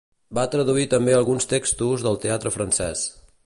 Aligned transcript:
Va 0.37 0.45
traduir 0.55 0.85
també 0.93 1.13
alguns 1.19 1.47
textos 1.53 2.07
del 2.09 2.21
teatre 2.27 2.57
francès. 2.59 3.09